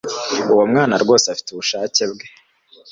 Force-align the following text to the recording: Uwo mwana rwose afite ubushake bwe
Uwo 0.51 0.63
mwana 0.71 0.95
rwose 1.03 1.25
afite 1.33 1.49
ubushake 1.51 2.01
bwe 2.11 2.25